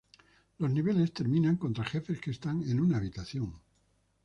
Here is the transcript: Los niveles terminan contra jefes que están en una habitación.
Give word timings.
Los 0.57 0.71
niveles 0.71 1.13
terminan 1.13 1.57
contra 1.57 1.85
jefes 1.85 2.19
que 2.19 2.31
están 2.31 2.63
en 2.63 2.79
una 2.79 2.97
habitación. 2.97 3.53